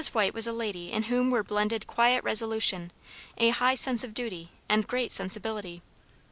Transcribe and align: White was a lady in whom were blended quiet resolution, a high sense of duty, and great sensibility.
White 0.13 0.33
was 0.33 0.47
a 0.47 0.51
lady 0.51 0.91
in 0.91 1.03
whom 1.03 1.29
were 1.29 1.43
blended 1.43 1.85
quiet 1.85 2.23
resolution, 2.23 2.91
a 3.37 3.51
high 3.51 3.75
sense 3.75 4.03
of 4.03 4.15
duty, 4.15 4.49
and 4.67 4.87
great 4.87 5.11
sensibility. 5.11 5.83